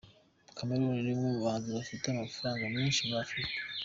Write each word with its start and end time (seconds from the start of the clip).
Chameleone 0.55 0.99
ni 1.03 1.11
umwe 1.13 1.29
mu 1.33 1.39
bahanzi 1.45 1.69
bafite 1.77 2.05
amafaranga 2.09 2.63
menshi 2.75 3.01
muri 3.07 3.21
Afurika. 3.25 3.57